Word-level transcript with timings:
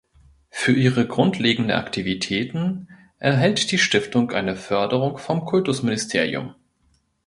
Für 0.49 0.71
ihre 0.71 1.05
grundlegende 1.05 1.75
Aktivitäten 1.75 2.87
erhält 3.19 3.69
die 3.71 3.77
Stiftung 3.77 4.31
eine 4.31 4.55
Förderung 4.55 5.19
vom 5.19 5.45
Kultusministerium. 5.45 6.55